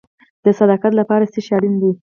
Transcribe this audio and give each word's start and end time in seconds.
د 0.43 0.45
صداقت 0.59 0.91
لپاره 0.99 1.29
څه 1.33 1.39
شی 1.45 1.53
اړین 1.57 1.73
دی؟ 1.81 1.91